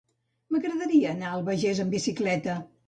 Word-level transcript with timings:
M'agradaria 0.55 1.11
anar 1.13 1.29
a 1.31 1.37
l'Albagés 1.37 1.87
amb 1.87 1.99
bicicleta. 1.99 2.63